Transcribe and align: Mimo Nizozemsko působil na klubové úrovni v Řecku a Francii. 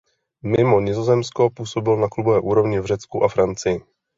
Mimo 0.43 0.79
Nizozemsko 0.81 1.49
působil 1.49 1.97
na 1.97 2.07
klubové 2.09 2.39
úrovni 2.39 2.79
v 2.79 2.85
Řecku 2.85 3.23
a 3.23 3.27
Francii. 3.27 3.81